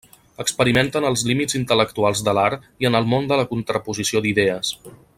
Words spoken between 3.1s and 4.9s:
món de la contraposició d'idees.